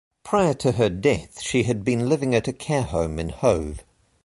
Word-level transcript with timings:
Prior 0.23 0.55
to 0.55 0.71
her 0.71 0.89
death 0.89 1.39
she 1.41 1.61
had 1.61 1.83
been 1.85 2.09
living 2.09 2.33
at 2.33 2.47
a 2.47 2.53
care 2.53 2.81
home 2.81 3.19
in 3.19 3.29
Hove. 3.29 3.83